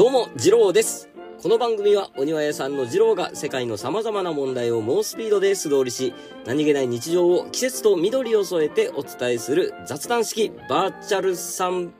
[0.00, 1.10] どうも、次郎です。
[1.42, 6.14] この番組は、お庭屋さんの次郎が世界の様々な問題を猛スピードで素通りし、
[6.46, 11.92] 何気ない日常を季節と緑を添えてお伝えする雑談式バーチャル散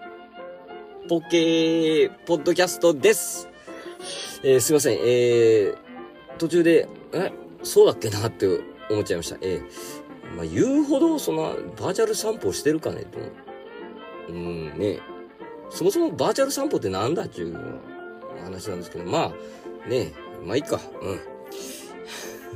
[1.11, 3.51] 歩系ポッドキャストです。
[4.45, 5.77] えーすいません、えー、
[6.39, 7.33] 途中で、え、
[7.63, 8.47] そうだっけなって
[8.89, 9.37] 思っちゃいました。
[9.43, 13.19] えー、まあ、言うほど、その、バーチャル散歩してるかねと。
[14.31, 15.01] うん、ね。
[15.71, 17.57] そもそもバーチャル散歩ってなんだっていう
[18.41, 19.33] 話なんですけど、ま
[19.87, 20.13] あ、ね
[20.45, 20.81] まあいいか。
[21.03, 21.21] うん。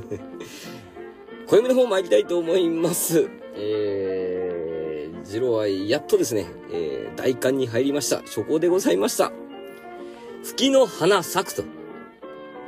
[1.47, 3.29] 暦の方参りたいと思います。
[3.55, 8.17] えー、ジローはやっとですね、えー、大寒に入りました。
[8.17, 9.31] 初行でございました。
[10.43, 11.63] 吹きの花咲くと。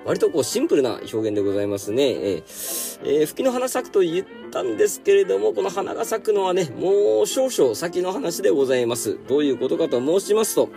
[0.05, 2.11] 割とこうシンプルな表現でございますね。
[2.11, 9.19] えーえー吹きの花咲くと言ったんですけれども、この花が咲くのはね、もう少々先の話でございます。
[9.27, 10.69] どういうことかと申しますと、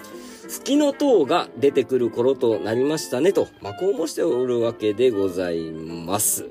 [0.50, 6.50] 吹きの塔が出てくる頃となりましたねと、まあ、こうもしておるわけでございます。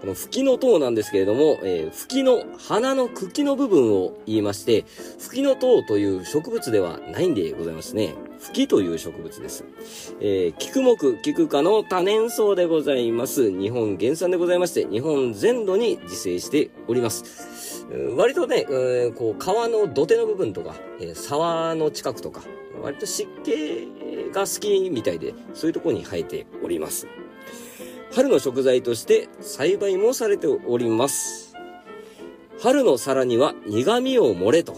[0.00, 4.86] この吹きの塔なんですけれども、えー、吹きの花の茎の部分を言いまして、
[5.18, 8.14] 吹きの塔という植物ではないんでございますね。
[8.38, 9.66] 吹きという植物です。
[10.20, 13.50] えー、菊目、菊科の多年草でございます。
[13.50, 17.79] 日本原産でございまして、日本全土に自生しております。
[18.16, 22.42] 割とね、えーこう、川の土手の部分とか、えー沢の近くとか、
[22.82, 27.08] 割と湿気が好きみたいで、そういうところに生えております。
[28.12, 31.54] 春の食材として栽培もされております。
[32.60, 34.76] 春の皿には苦味を漏れと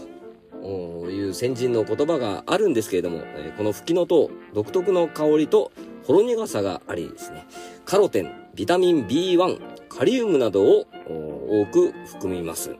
[1.09, 5.71] いう先人の言葉があるんですけれども、えこの吹きの塔、独特の香りと
[6.05, 7.45] ほろ苦さがありですね、
[7.85, 12.75] カロテン、ビタミン B1、カリウムなどを多く含みます。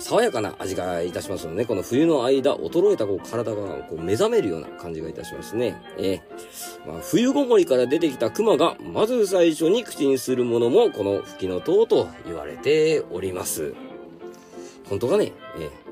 [0.00, 5.80] 爽やかな味がいたしますので、ね、この冬の間、衰えたこう体がこう目覚めるような感じがいたしますね。
[5.98, 13.74] えーまあ、冬ごもりから出てきた熊が、まず最初に口にするものも、この吹きの塔と言われております。
[14.88, 15.32] 本当かね？
[15.58, 15.86] ええ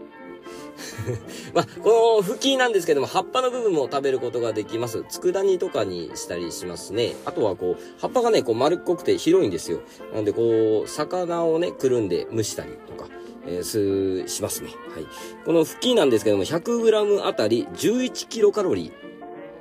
[1.55, 5.05] まあ、この吹きなんですけども、葉っぱの部分も食べることができます。
[5.09, 7.15] 佃煮とかにしたりしますね。
[7.25, 9.81] あとはこう、葉っぱがね、こう丸っこくて広いんですよ。
[10.13, 13.09] なのでこう、魚をね、くるんで蒸したりとか、
[13.47, 14.71] えーす、しますね。
[14.95, 15.07] はい。
[15.45, 18.93] この吹きなんですけども、100g あたり11キロカロリ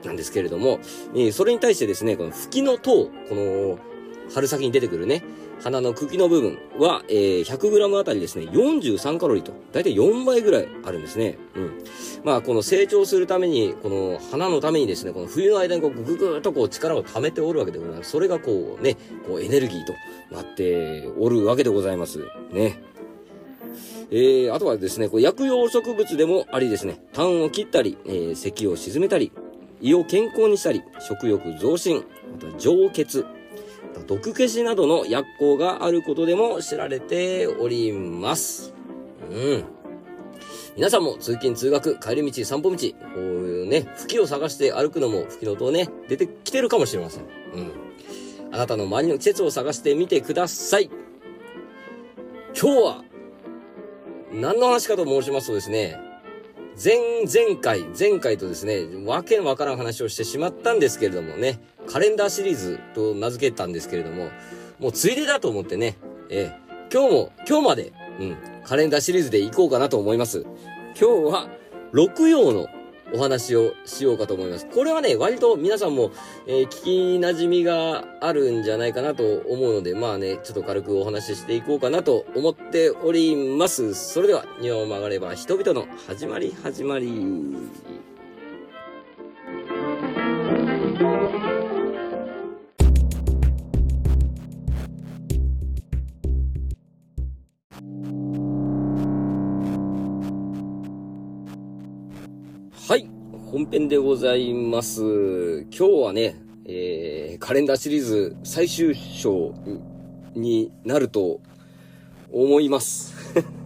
[0.04, 0.80] ーなんですけれども、
[1.14, 3.78] えーそれに対してですね、この吹きの塔、この、
[4.34, 5.24] 春先に出てくるね、
[5.62, 11.38] 花の茎の部分は、えー 100g あたりですね、43カロリーと、だいたい4倍ぐらいあるんですね。
[11.56, 11.72] うん。
[12.24, 18.12] まあ、この成長するために、この花のためにですね、この冬の間にこうぐぐぐーっとこう力を溜めておるわけでございます。
[18.12, 18.96] それがこうね、
[19.28, 19.94] こうエネルギーと
[20.34, 22.20] なっておるわけでございます。
[22.52, 22.93] ね。
[24.16, 29.32] えー、あとはですね、こう薬用植物でもありですね、痰を切ったり、えー、咳を鎮めたり、
[29.82, 33.26] 胃を健康にしたり、食欲増進、また上血、
[34.06, 38.76] 毒消しなどの薬効があることでも知られております。
[39.32, 39.64] うん。
[40.76, 42.78] 皆さんも通勤通学、帰り道、散歩道、こ
[43.16, 47.24] ういうね、吹きを探して歩くのも吹きの音ね、出てきてるかもしれません。
[47.24, 47.72] うん。
[48.52, 50.92] あなたの周りの季節を探してみてください。
[52.56, 53.04] 今日は、
[54.34, 56.00] 何の話かと申しますとですね、
[56.84, 64.32] 前、々回、前回とですね、わけのわからん話をしてしまったんですけれどもね、カレンダーシリーズと名付けたんですけれども、
[64.80, 65.98] もうついでだと思ってね、
[66.30, 70.46] ええ今日も、今日まで、うん、カレンダーシリーズで行こうかなと思います。
[71.00, 71.50] 今日は、
[71.92, 72.68] 六曜の
[73.14, 74.68] お話をしようかと思います。
[74.68, 76.12] これはね、割と皆さんも、
[76.48, 83.94] えー聞き馴染みがあるんじゃないかなと思うので、まあね、ちょっと軽くお話ししていこうかなと思っております。
[83.94, 87.54] それでは、庭を曲がれば人々の始まり始まり。
[103.54, 105.04] 本編でございます。
[105.70, 109.54] 今日はね、えー、カレンダーシリーズ最終章
[110.34, 111.40] になると
[112.32, 113.14] 思います。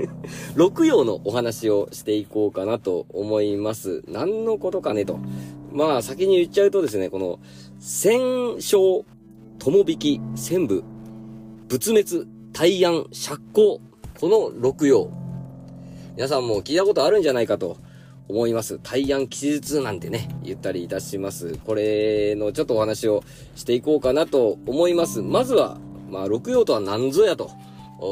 [0.55, 4.03] 六曜のお話をしていこうかなと思います。
[4.09, 5.19] 何のことかねと。
[5.71, 7.39] まあ先に言っちゃうとですね、この
[7.79, 9.05] 戦勝、
[9.57, 10.83] 友引き、戦部、
[11.69, 13.79] 仏滅、大安、釈光、
[14.19, 15.09] この六曜。
[16.17, 17.77] 皆さんも聞いたことあるんじゃないかと
[18.29, 18.79] 思います。
[18.83, 21.57] 大安吉日なんてね、言ったりいたします。
[21.65, 23.23] これのちょっとお話を
[23.55, 25.21] していこうかなと思います。
[25.21, 25.77] まずは、
[26.09, 27.51] まあ、六曜とは何ぞやと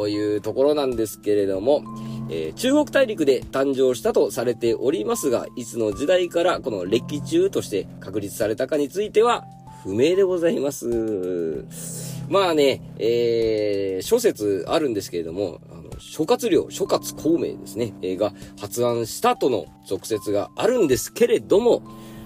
[0.08, 1.84] いうところなんですけれども、
[2.30, 9.46] えー、中国大陸で誕生したとされておりますが、いつの時代からこの歴中として確立されたかについては
[9.84, 12.15] 不明でございます。
[12.30, 21.84] まあね、えー、諸説あるんですけれども、あの諸葛亮、諸葛孔明ですね、えー、が発案したとの俗説があるんですけれども、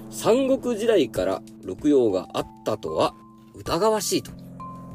[0.09, 3.13] 三国時代から六葉があったとは
[3.55, 4.31] 疑わしいと。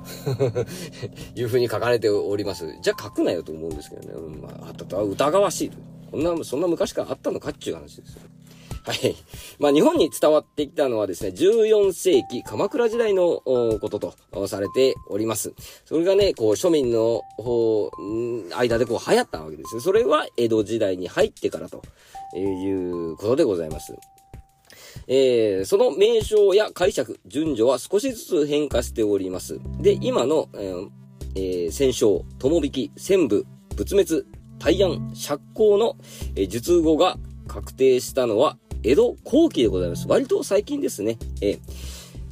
[1.34, 2.66] いうふうに書かれております。
[2.82, 4.36] じゃあ書くなよと思うんですけどね。
[4.42, 5.78] まあ、あったとは疑わしいと。
[6.10, 8.20] こんな、そんな昔からあったのかっていう話ですよ。
[8.86, 9.16] はい。
[9.58, 15.54] まあ、日本に伝わってきたのはですね、14世紀鎌倉時代のこととされております。
[15.86, 17.90] それがね、こう、庶民の方
[18.54, 19.80] 間でこう流行ったわけですね。
[19.80, 21.82] それは江戸時代に入ってからと
[22.36, 23.94] いうことでございます。
[25.06, 29.60] えー、その名称や解釈、順序は少しずつ変化しております。
[29.80, 30.88] で、今の、えー
[31.36, 33.46] えー、戦勝、友引き、戦部、
[33.76, 34.26] 仏滅、
[34.58, 35.96] 大安、釈光の、
[36.36, 37.16] えー、術語が
[37.48, 40.06] 確定したのは江戸後期でございます。
[40.06, 41.16] 割と最近ですね。
[41.40, 41.58] えー、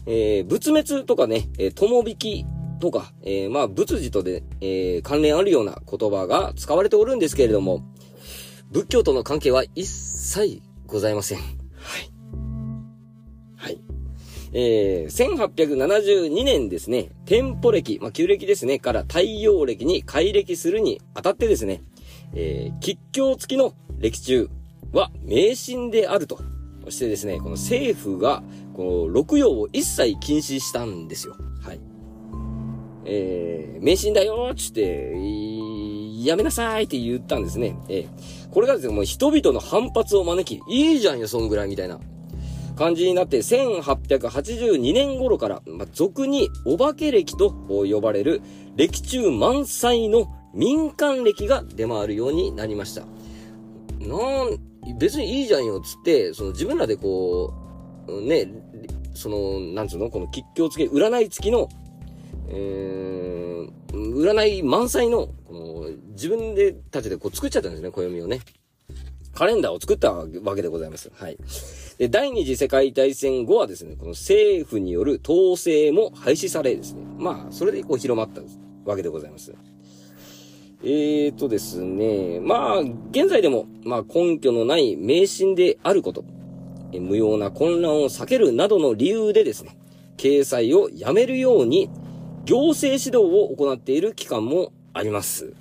[0.07, 2.47] えー、仏滅とかね、えー、友引き
[2.79, 7.83] とか、えー、まあ、仏事とで、えー、関連あるような言葉が使われておるんですけれども、
[8.71, 11.39] 仏教との関係は一切ございません。
[11.39, 11.47] はい。
[13.57, 13.79] はい。
[14.53, 21.81] えー、1872年ですね、天保暦、まあ、旧暦ですね、から太陽暦に改暦するにあたってですね、
[22.35, 24.51] えー、吉凶付きの歴中
[24.93, 26.39] は迷信であると。
[26.85, 28.43] そしてですね、この政府が、
[28.75, 31.37] この六葉を一切禁止したんですよ。
[31.61, 31.81] はい。
[33.05, 35.13] えー、迷信だよーつって、
[36.25, 37.77] やめなさいって言ったんですね。
[37.89, 42.01] えー、これがですね、もう人々の反発を招き、いいじゃんよ、そんぐらいみたいな
[42.77, 48.43] 感じになって、1882年頃から、まあ、俗にお化け歴と呼ばれる
[48.77, 53.03] 歴中満載の民間歴が出回るようになりました。
[54.01, 57.55] なん、別にいいじゃんよ、つって、その自分らでこ
[58.09, 58.49] う、ね、
[59.15, 61.69] その、なんつうのこの吉祥付け、占い付きの、
[62.49, 68.41] えー、占い満載の、この、自分でたちでこう作っちゃったんですね、暦をね。
[69.35, 71.11] カレンダーを作ったわけでございます。
[71.15, 71.39] はい。
[71.99, 77.03] で、第二次世界大戦後はですね、この政府による統制も廃止されですね。
[77.19, 78.43] まあ、それでこう広まった
[78.85, 79.55] わけでございます。
[80.85, 86.25] えーとですね、まあ、現在でも、まあ、根拠のない迷信であること、
[86.93, 89.77] え無用な混乱を避けるなどの理由でですね、
[90.17, 91.89] 掲載をやめるように、
[92.45, 95.55] 行政指導を行っている機関もあります。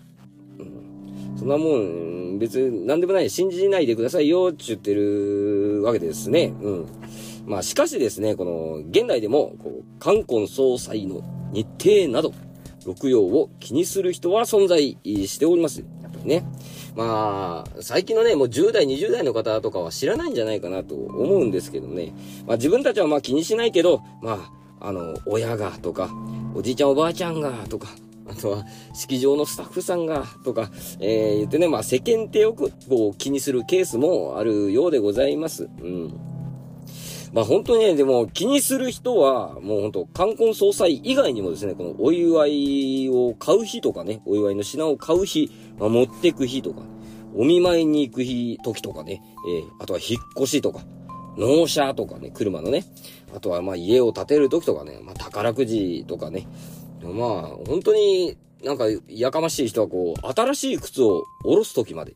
[0.57, 6.51] うん、そんなもん、別に何でもない、信じないでくださいよ、って言ってるわけですね。
[6.61, 6.85] うん。
[7.45, 11.21] まあ、しかしですね、この、現代でも、こう、冠婚総裁の
[11.53, 12.33] 日程など、
[12.85, 15.83] 六葉を気にする人は存在しております。
[16.01, 16.43] やっぱりね。
[16.95, 22.13] まあ、最近のね、もう10代、20代の方とかは知らないんじゃないかなと思うんですけどね。
[22.45, 26.09] まあ自分たちはまあ気にしないけど、まあ、あの、親がとか、
[26.55, 27.89] おじいちゃんおばあちゃんがとか、
[28.27, 35.69] あとは、式場のスタッフさんが、とか、えー、言ってね、まあ世間体よく、こう、気にするケースもあるようでございます。
[35.81, 36.30] うん。
[37.33, 45.49] まあ本当にね、でも気にする人は、もう本当、冠婚葬祭以外にもですね、このお祝いを買う日とかね、お祝いの品を買う日、
[45.79, 46.81] まあ、持ってく日とか、
[47.35, 50.81] お見舞いに行く日、時とかね、えー、あとは引っ越しとか、
[51.37, 52.83] 納車とかね、車のね、
[53.33, 56.47] あとはまあ家を建てる時とかね、まあ宝くじとかね、
[57.01, 62.15] まあ本当になんかやかましい人はこう、新しい靴を下ろす時まで、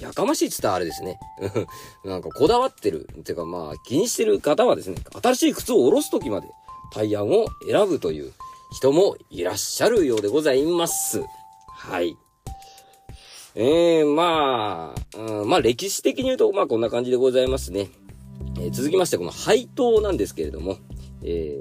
[0.00, 1.18] やかましいって言ったらあれですね。
[2.04, 3.08] なんかこだわってる。
[3.24, 6.48] てかまあ気にしてる方はですね、新しい靴を下ろす時まで
[6.92, 8.32] 対案を選ぶという
[8.72, 11.22] 人もいらっしゃるようでございます。
[11.68, 12.16] はい。
[13.54, 17.90] ええー、まあ、うん、まあ歴史的に言うと、まあこんな感じでございますね。
[18.58, 20.78] えー、続きまして、この配当なんですけれども、
[21.22, 21.58] え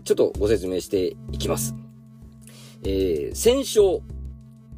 [0.00, 1.74] ー、ちょっとご説明していきます。
[2.84, 4.00] えー、戦勝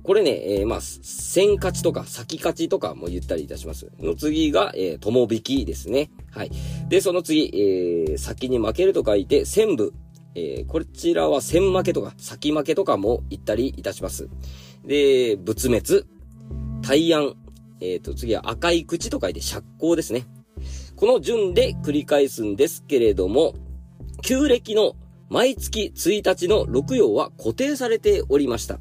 [0.03, 3.91] これね、えー、まあ、先勝ちとか先勝ちとかも言ったりいたします。
[4.01, 6.11] の次が、えー、友引きですね。
[6.31, 6.51] はい。
[6.89, 9.93] で、その次、えー、先に負けると書いて、戦部。
[10.35, 14.29] えー、こちらは先負けとか、先負けとかも言ったりいたします。
[14.85, 16.07] で、仏滅、
[16.81, 17.35] 大安、
[17.81, 20.27] えっ、ー、と、次は赤い口と書いて釈光ですね。
[20.97, 23.55] この順で繰り返すんですけれども、
[24.23, 24.95] 旧暦の
[25.29, 28.81] 毎月1日の6曜は固定されておりました。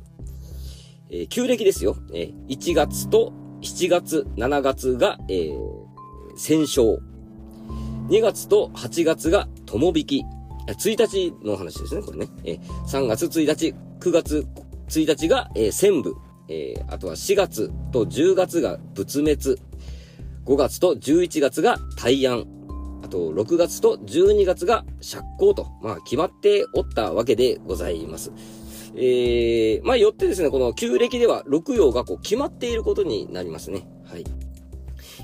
[1.12, 1.98] えー、旧暦ですよ。
[2.14, 5.58] えー、1月と7月、7月が、えー、
[6.38, 7.00] 戦勝。
[8.10, 10.26] 2月と8月が友引き。
[10.68, 12.28] 1日の話ですね、これね。
[12.46, 14.48] えー、3月1日、9月
[14.88, 16.16] 1日が、えー、戦部。
[16.48, 19.62] えー、あとは4月と10月が仏滅。
[20.46, 22.48] 5月と11月が大安。
[23.04, 28.32] あと、6月と12月が釈光と、まあ、決まっておったわけでございます。
[28.96, 33.88] えー、まあ、よってですね、この旧暦では六曜がこう決まっていることになりますね。
[34.06, 34.26] はい。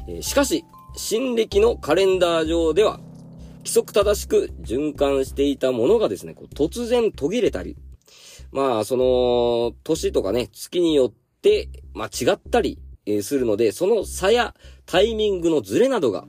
[0.07, 0.63] えー、しかし、
[0.95, 2.99] 新暦のカレンダー上では、
[3.59, 7.75] 規則正しく循環していたものがですね、こう突然途切れたり、
[8.51, 14.55] まあ、その、年とかね、月によって、まあ、違ったり、え、するので、その差や
[14.85, 16.25] タイミングのズレなどが、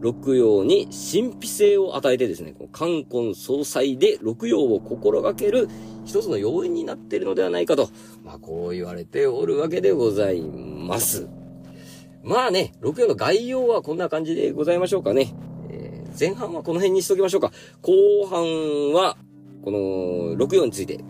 [0.00, 5.68] 六曜に神秘性を与えてですね、こう冠婚総裁で六曜を心がける
[6.04, 7.90] 一つの要因になっているのではないかと、
[8.24, 11.28] まあこう言われておるわけでございます。
[12.22, 15.34] まあね、六曜の概要はこんな感じでございましょうかね。
[15.70, 17.52] えー、前半はこの辺にしときましょうか。
[17.82, 19.16] 後半は、
[19.62, 21.00] この六曜について、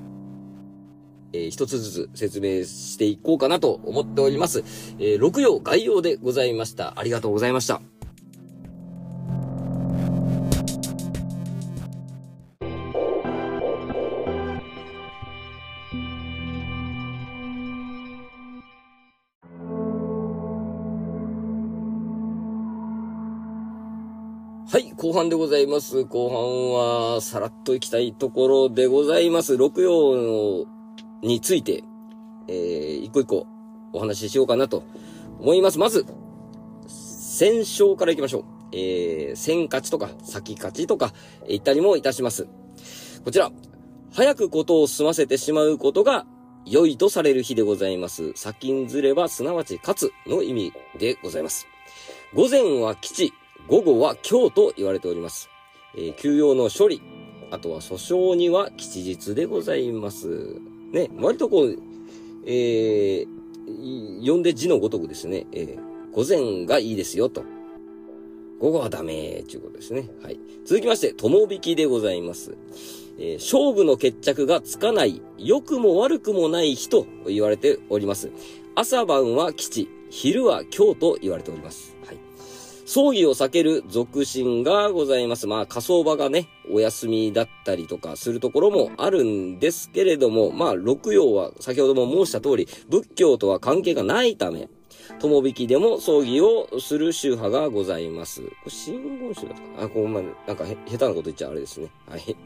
[1.32, 4.64] えー、一つずつ説明していこうかなと思っております。
[4.99, 6.99] えー、六曜概要でございました。
[6.99, 7.89] ありがとうございました。
[24.73, 26.05] はい、後半でございます。
[26.05, 29.57] 後半は、さらっといきたいところでございます。
[29.57, 30.65] 六曜
[31.23, 31.83] について、
[32.47, 33.49] えー、一個一個
[33.93, 34.85] お話ししようかなと
[35.41, 35.81] 思います。
[35.81, 36.07] まず、
[36.87, 38.45] 戦勝から行きましょう。
[38.71, 41.15] えー、戦勝ちとか、先勝ちとか、
[41.49, 42.47] 言ったりもいたします。
[43.25, 43.50] こちら、
[44.12, 46.27] 早くことを済ませてしまうことが
[46.65, 48.35] 良いとされる日でございます。
[48.37, 51.67] 先んずれば、すなわち勝つの意味でございます。
[52.35, 53.33] 午前は基地、
[53.71, 55.49] 午後は今日と言われております。
[55.95, 57.00] えー、休養の処理、
[57.53, 60.61] あとは訴訟には吉日でございます。
[60.91, 61.79] ね、割とこう、
[62.47, 67.45] えー、呼んで字のごとくですね、えー、午前がいいですよと。
[68.59, 70.09] 午後はダメということですね。
[70.21, 70.41] はい。
[70.65, 72.57] 続きまして、友引きでございます。
[73.21, 78.33] えー、勝負の決着がつかない、良くも悪くもない日と言われております。
[78.75, 81.97] 朝晩は吉、昼は今日と言われております。
[82.05, 82.29] はい。
[82.92, 85.47] 葬儀を避ける俗心がございます。
[85.47, 94.68] まあ、火葬場がね、お休みだったりとかするところもあるんですけれども、まあ、六曜は先ほども申した通り、仏教とは関係がないため、
[95.20, 98.42] 友引きでも葬儀をする宗派がございます。
[98.42, 101.90] これ、真言宗だったかあ、こう、まあ、なんかへ、下手なこと言っちゃあれですね。
[102.09, 102.37] はい。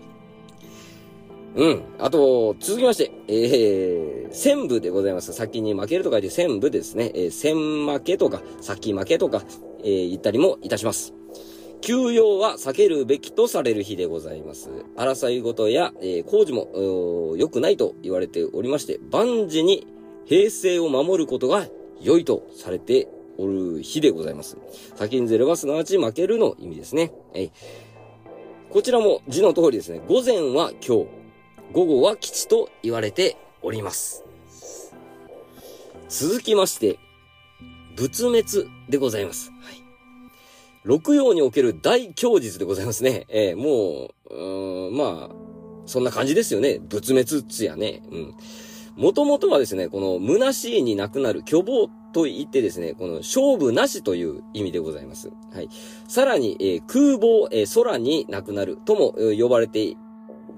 [1.57, 1.83] うん。
[1.99, 5.33] あと、続きまして、えー、戦部でございます。
[5.33, 7.13] 先に負けると書いて戦部ですね。
[7.15, 9.43] えー、戦負けとか、先負けとか、
[9.85, 11.15] えー、言ったりもいたします。
[11.81, 14.71] 休養は避けるべきとされる日でございます。
[14.97, 19.87] 争い事や、えー、工事も、良くないと言われておりまして、万事に
[20.25, 21.69] 平静を守ることが
[22.01, 24.57] 良いとされておる日でございます。
[24.95, 27.13] 先にずれはすなわち負けるの意味ですね。
[27.35, 27.51] えー、
[28.71, 30.01] こちらも字の通りですね。
[30.09, 31.09] 午前は今日、
[31.75, 34.25] 午後は吉と言われております。
[36.09, 36.99] 続きまして、
[37.97, 39.51] 仏滅でございます。
[39.51, 39.83] はい。
[40.85, 43.27] 六曜における大供日でございますね。
[43.29, 45.45] えー、もう、うーん、まあ、
[45.87, 46.79] そんな感じですよね。
[46.79, 48.03] 仏滅っつやね。
[48.11, 48.35] うん。
[48.97, 55.31] もともとはですね、この虚しいになくなる虚暴と言ってですね、この勝負なしという意味でございます。
[55.53, 55.69] はい。
[56.07, 59.97] さらに、えー、空母、えー、空になくなるとも、えー、呼ばれて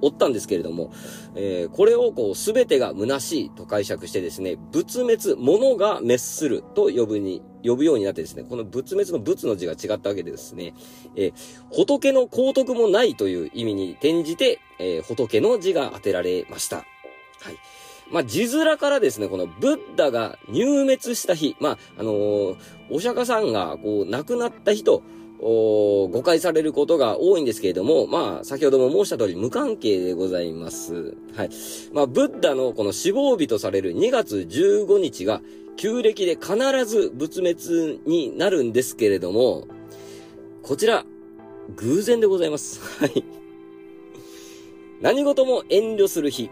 [0.03, 0.93] おったんですけれども、
[1.35, 10.75] えー、これをこう、すべてが虚しいと解釈してですね、仏滅、物が滅すると呼ぶに、呼ぶようになってですね、この仏滅の仏の字が違ったわけでですね、
[11.17, 11.33] えー、
[11.71, 16.77] 仏の皇徳もないという意味に転じて、えー、仏の字が当てられました。
[16.77, 16.87] はい。
[18.11, 22.57] まあ、字面からですね、このブッダが入滅した日、まあ、あのー、
[22.91, 25.03] お釈迦さんがこう亡くなった日と、
[25.39, 31.15] 誤解されることが多いんですけれども、まあ、先ほども申した通り無関係でございます。
[31.35, 31.51] はい。
[31.93, 35.41] まあ、ブッダのこの死亡日とされる2月15日が、
[35.77, 39.67] 旧暦で必ず仏滅になるんですけれども、
[40.63, 41.05] こちら、
[41.77, 42.81] 偶然でございます。
[43.01, 43.25] はい。
[45.03, 46.51] 何事も遠慮する日、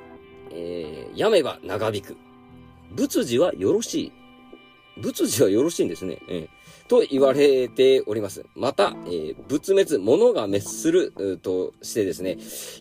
[0.50, 2.16] えー、やめば長引く。
[2.94, 4.12] 仏事はよろしい。
[5.00, 6.18] 仏事はよろしいんですね。
[6.28, 6.63] えー
[6.94, 8.46] と言われております。
[8.54, 12.38] また、えー、仏滅、物が滅する、としてですね、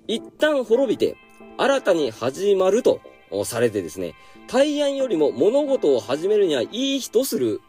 [0.08, 1.18] 一旦滅びて、
[1.58, 3.02] 新たに始まると
[3.44, 4.14] されてですね、
[4.48, 6.68] 大安よりも物事を始めるにはい
[6.98, 7.62] い日とする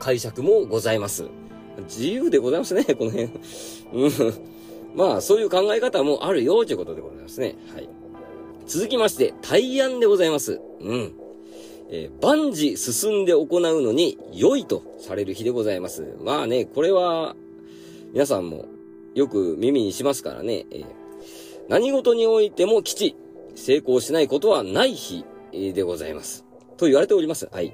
[0.00, 1.26] 解釈もございます。
[1.84, 3.30] 自由でございますね、 この辺。
[3.92, 4.34] うん。
[4.96, 7.56] まあ、そういう考え方もあるよ、ということでございますね。
[7.72, 7.88] はい。
[8.66, 10.60] 続きまして、大安でございます。
[10.80, 11.23] うん。
[11.90, 16.16] えー、万事進んで行うのに良いとされる日でございます。
[16.22, 17.36] まあね、これは、
[18.12, 18.66] 皆さんも
[19.14, 20.86] よく耳にしますからね、えー、
[21.68, 23.16] 何事においても基地、
[23.54, 26.44] 成功しないことはない日でございます。
[26.76, 27.48] と言われております。
[27.52, 27.72] はい。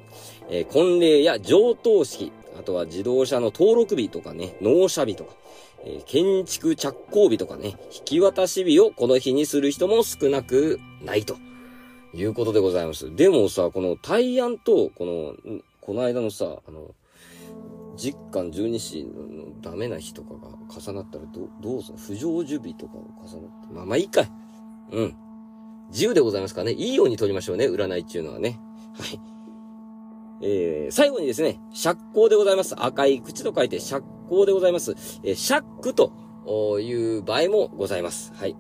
[0.51, 5.35] えー、婚礼や上等式、あとは自動車の登録日とかね、納車日とか、
[5.85, 11.37] えー、建築着工日とかね、引き渡し日をこの日にする人も少なくないと
[12.15, 13.15] いうことでございます。
[13.15, 16.95] でもさ、この大安と、この、この間のさ、あの、
[17.97, 20.49] 実感十二支のダメな日とかが
[20.81, 23.75] 重なったらど、どうする不成就日とかを重なって。
[23.75, 24.33] まあまあいいかい。
[24.93, 25.17] うん。
[25.91, 26.73] 自由でございますからね。
[26.73, 27.67] いいように取りましょうね。
[27.67, 28.59] 占いっていうのはね。
[28.95, 29.21] はい。
[30.43, 32.75] えー、最後にですね、釈光でございます。
[32.79, 34.93] 赤い口と書いて釈光でございます。
[35.23, 36.13] えー、釈と
[36.81, 38.33] いう場合もございます。
[38.35, 38.57] はい。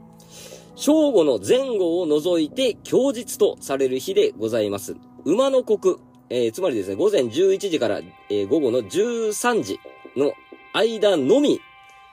[0.80, 4.96] 正午の前後を除いて供日とされる日でございます。
[5.26, 5.96] 馬の国、
[6.30, 9.78] えー、つまりですね、午前11時から、えー、午後の13時
[10.16, 10.32] の
[10.72, 11.60] 間のみ、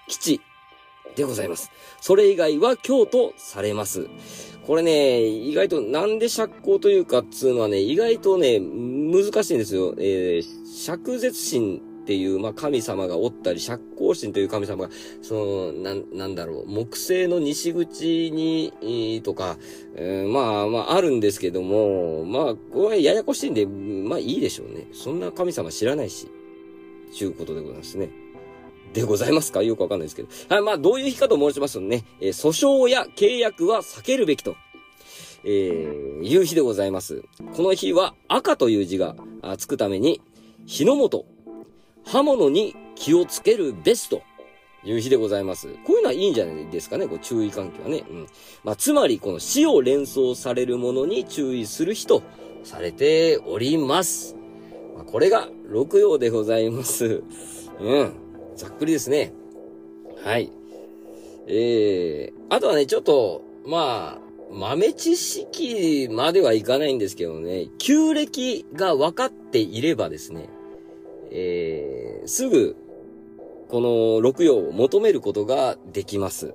[0.10, 0.42] 基地
[1.16, 1.72] でございます。
[2.02, 4.10] それ以外は今日とされます。
[4.66, 9.96] これね、意外となんで釈光というかっつうのはね、意外とね、難しいんですよ。
[9.98, 14.90] えー、釈絶神っていう、まあ、神様がおったり、釈光神という神様が、
[15.22, 19.58] その、な、なんだろう、木星の西口に、とか、
[19.94, 24.88] えー、まあ、まあ、あるんですけども、まあ、これややこしいんで、まあ、いいでしょうね。
[24.94, 26.30] そんな神様知らないし、
[27.12, 28.10] ちゅうことでございますね。
[28.94, 29.62] でございますか？
[29.62, 30.30] よくわかんないですけど。
[30.48, 34.56] はい、まあ、どういう日かと申しますとね、えー、訴訟や契約は避けるべきと。
[35.44, 37.22] えー、いう日でございます。
[37.54, 39.18] この日は赤という字が
[39.58, 40.22] つくために、
[40.66, 41.26] 日の元、
[42.08, 44.22] 刃物に気をつけるべしと
[44.84, 45.68] いう日でございます。
[45.86, 48.04] こういうのはいいんじゃないですかね、こう注意喚起はね。
[48.10, 48.28] うん。
[48.64, 52.24] まあ、つまり、この死を連想されるものに注意する日と
[52.64, 54.38] されております。
[54.96, 57.24] まあ、これが六曜でございます。
[57.82, 58.14] うん。
[58.56, 59.34] ざっくりですね。
[60.24, 60.50] はい。
[61.48, 70.50] えー、あとはね、ちょっと、まあ、豆知識まではいかないんですけどね、旧暦が分かっていればですね、
[71.32, 71.87] えー、
[72.28, 72.76] すぐ、
[73.70, 76.54] この六曜を求めることができます。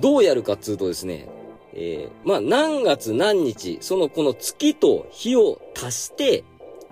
[0.00, 1.28] どうやるかっつうとですね、
[1.74, 6.44] えー、まあ、何月何日、そのこの月と日を足して、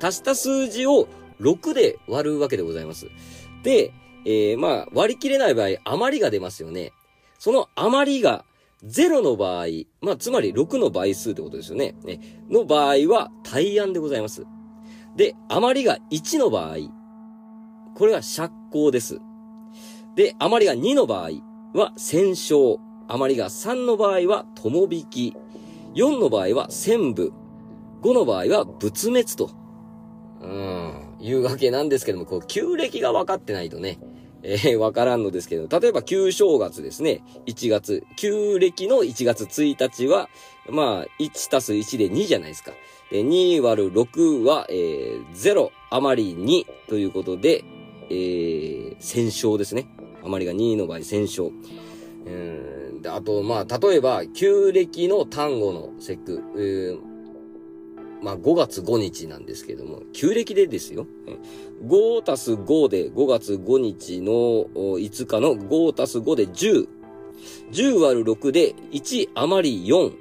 [0.02, 1.08] 足した数字を
[1.40, 3.06] 6で割るわけでございます。
[3.62, 3.92] で、
[4.24, 6.92] えー、まあ、割り切れない場合、余りが出ますよね。
[7.38, 8.44] その余りが
[8.84, 9.66] 0の場合、
[10.00, 11.94] まあ、つまり6の倍数ってことですよね。
[12.04, 14.44] ねの場合は、大安でございます。
[15.16, 16.76] で、余りが1の場合、
[18.00, 19.20] これは釈光です。
[20.16, 21.32] で、余りが2の場合
[21.74, 22.78] は戦勝。
[23.08, 25.36] 余りが3の場合は友引き。
[25.96, 27.30] 4の場合は戦部。
[28.00, 29.50] 5の場合は仏滅と。
[30.40, 33.98] うん、いうわけなんですけども、こう、旧暦が分かってないとね、
[34.42, 37.22] えー、わからんのですけど、例えば旧正月ですね。
[37.44, 40.30] 1月、旧暦の1月1日は、
[40.70, 42.72] まあ、1たす1で2じゃないですか。
[43.10, 47.62] で、2割る6は、えー、0余り2ということで、
[48.10, 49.86] えー、戦勝ですね。
[50.22, 51.50] 余りが2位の場合、戦勝。
[52.26, 57.10] うん、で、あと、まあ、例えば、旧暦の単語の節句、えー
[58.22, 61.06] まあ、5月5日なんですけども、旧暦でですよ。
[61.84, 64.32] 5たす5で5月5日の
[64.74, 66.86] 5日の5たす5で10。
[67.72, 70.10] 10割る6で1余り4。
[70.10, 70.12] っ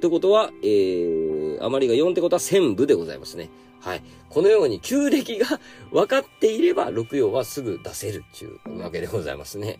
[0.00, 3.50] てことは、えー、余りが4ってことは1000部でございますね。
[3.82, 4.02] はい。
[4.30, 9.78] このように旧暦が 分かっていれば、六曜はすぐ出せるっていうわけでございますね。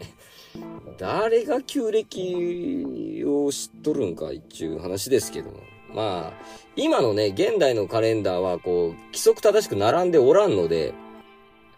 [0.99, 5.61] 誰が旧暦を知っとるんかいっていう話ですけども。
[5.95, 10.95] まあ、今のね、現代のカレンダーは、こう、規則正しく並んでおらんので、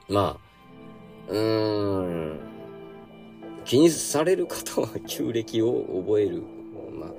[0.08, 0.38] ま
[1.28, 2.38] あ、うーん、
[3.64, 6.42] 気にされる方は旧暦を覚える。
[6.92, 7.10] まあ、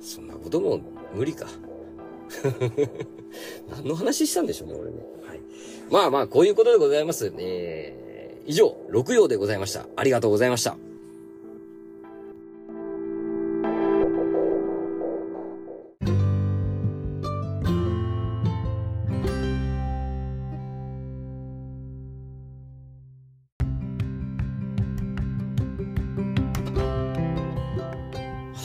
[0.00, 0.80] そんなことも
[1.12, 1.46] 無理か。
[3.70, 4.98] 何の話したんでしょうね、俺ね。
[5.26, 5.40] はい。
[5.90, 7.32] まあまあ、こういうことでございます。
[7.38, 9.86] えー、以上、六曜でございました。
[9.96, 10.76] ありがとうございました。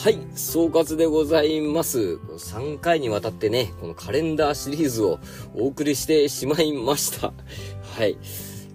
[0.01, 1.99] はい、総括でございます。
[1.99, 5.19] 3回にわたってね、このカレンダーシリーズを
[5.53, 7.31] お送りしてしまいました。
[7.99, 8.17] はい。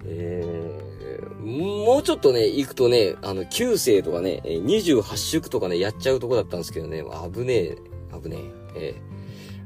[0.04, 7.02] えー、もうちょっとね、行くとね、あの、9世とかね、28祝とかね、やっちゃうとこだったんですけどね、
[7.34, 7.78] 危ねえ、
[8.22, 8.36] 危ね
[8.76, 8.94] え。
[8.94, 9.02] え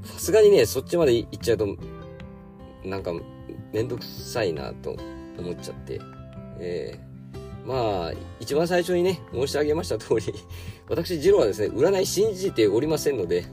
[0.05, 1.77] さすがにね、そっちまで行っちゃうと、
[2.87, 3.13] なんか、
[3.71, 4.97] めんどくさいなと
[5.39, 6.01] 思っちゃって。
[6.59, 7.10] えー、
[7.71, 10.35] まあ、一番最初にね、申し上げました通り、
[10.91, 13.45] 私、ジローはですね、占い信じておりませんので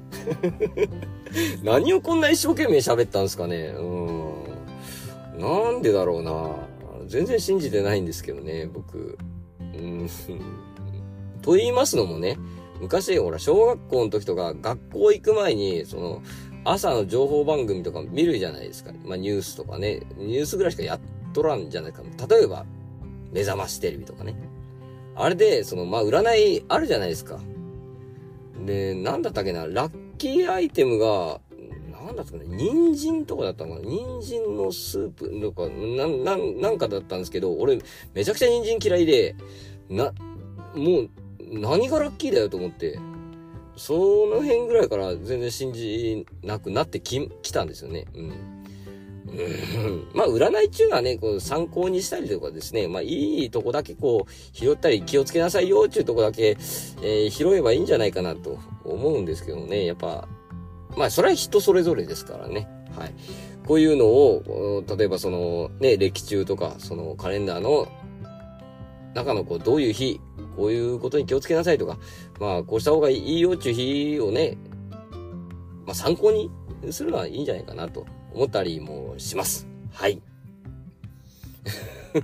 [1.63, 3.75] 何をこんな一生懸命喋ったんですかね。
[3.77, 5.39] うん。
[5.39, 6.55] なんでだろうな。
[7.05, 9.19] 全然信じてないんですけどね、僕。
[9.59, 10.09] うん。
[11.43, 12.39] と言いますのもね、
[12.81, 16.23] 昔、ほら、小学校の時とか、学校行く前に、その、
[16.65, 18.93] 朝の情報番組とか見るじゃないですか。
[19.05, 20.99] まあ、ニュースとかね、ニュースぐらいしかやっ
[21.33, 22.01] とらんじゃないか。
[22.27, 22.65] 例えば、
[23.31, 24.35] 目覚ましテレビとかね。
[25.15, 27.39] あれで、その、まあ、占いあるじゃないですか。
[28.65, 31.39] で、なんだったっけな、ラッキーアイテムが、
[31.91, 37.79] なんだったかな、人参とかだったのかな人参のスープとか、な、な、なんかだったんですけど、俺、
[38.13, 39.35] めちゃくちゃ人参嫌いで、
[39.89, 40.13] な、
[40.75, 41.09] もう、
[41.39, 42.99] 何がラッキーだよと思って、
[43.75, 43.93] そ
[44.27, 48.05] の辺ぐらいから全然信じなくなってき、きたんですよね。
[48.15, 48.56] うん。
[50.13, 56.57] まあ、占いっていうのはね、こう参考にしたりとかですね、まあ、いいとこだけこう、拾ったり気をつけなさいよっていうとこだけ、
[57.01, 60.27] えー、拾えばいいんじゃないかなと思うんですけどね、やっぱ、
[60.95, 62.67] まあ、それは人それぞれですからね。
[62.97, 63.13] はい。
[63.67, 67.87] こういうのを、例えばその、ね、歴中とか、そのカレンダーの
[69.13, 70.21] 中のこう、どういう日、
[70.55, 71.97] こういうことに気をつけなさいとか、
[72.39, 74.57] まあ、こうした方がいいよっていう日をね、
[75.85, 76.49] まあ、参考に
[76.91, 79.67] するのはいいんじゃないかなと思ったりもします。
[79.91, 80.21] はい。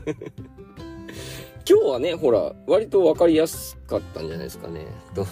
[1.70, 4.86] 今日はね、ほら、割とわかりやすかったんじゃないですかね。
[5.16, 5.26] と、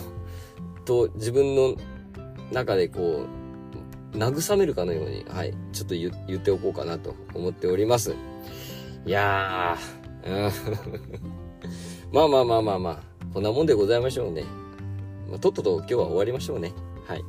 [0.85, 1.75] と、自分の
[2.51, 3.25] 中でこ
[4.13, 8.15] う、慰めるかのように、はい、ちょっと言言っておこうかなと思っております。
[9.05, 10.51] いやー、うん
[12.11, 12.99] まあまあまあまあまあ、
[13.33, 14.43] こんなもんでございましょうね。
[15.29, 16.73] まあ、とっとと今日は終わりましょうね。
[17.07, 17.23] はい。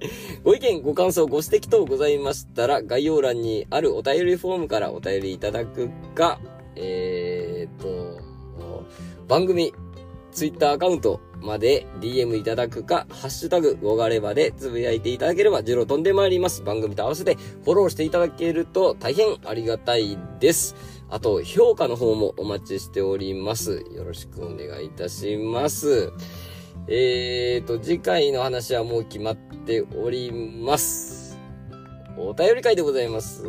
[0.44, 6.40] ご意見、ご感想、ご指摘等ございましたら、概要欄にあるお便りフォームからお便りいただくか、
[6.74, 8.20] えー、っと、
[9.28, 9.72] 番組、
[10.32, 16.62] ツイッターアカウントまで DM いただくか、ハッシュタグ、ごがればでつぶやいていただければ、ジロ飛んでまいります。
[16.62, 20.76] 番組と合わせてフォローしていただけると大変ありがたいです。
[21.08, 23.84] あと、評価の方もお待ちしております。
[23.94, 26.12] よろしくお願いいたします。
[26.88, 31.36] えーと、次回の話はもう決まっております。
[32.16, 33.44] お便り会でございます。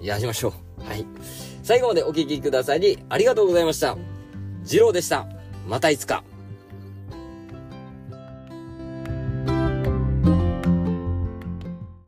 [0.00, 0.84] やりましょう。
[0.84, 1.06] はい。
[1.62, 3.96] 最後までお聞きくださり、ありがとうございました。
[4.64, 5.26] 次郎でした。
[5.66, 6.24] またいつか。